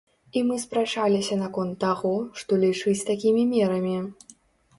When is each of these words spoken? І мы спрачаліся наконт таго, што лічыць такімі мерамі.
І 0.39 0.41
мы 0.45 0.55
спрачаліся 0.61 1.37
наконт 1.41 1.75
таго, 1.83 2.15
што 2.41 2.59
лічыць 2.65 2.97
такімі 3.11 3.45
мерамі. 3.53 3.95